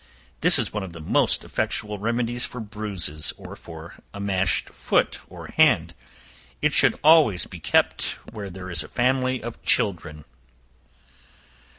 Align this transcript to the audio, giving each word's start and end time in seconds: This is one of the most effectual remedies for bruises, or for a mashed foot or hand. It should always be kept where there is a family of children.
This 0.39 0.57
is 0.57 0.73
one 0.73 0.81
of 0.81 0.93
the 0.93 0.99
most 0.99 1.43
effectual 1.43 1.99
remedies 1.99 2.43
for 2.43 2.59
bruises, 2.59 3.33
or 3.37 3.55
for 3.55 3.93
a 4.15 4.19
mashed 4.19 4.69
foot 4.71 5.19
or 5.29 5.49
hand. 5.57 5.93
It 6.59 6.73
should 6.73 6.99
always 7.03 7.45
be 7.45 7.59
kept 7.59 8.17
where 8.31 8.49
there 8.49 8.71
is 8.71 8.81
a 8.81 8.87
family 8.87 9.43
of 9.43 9.63
children. 9.63 10.25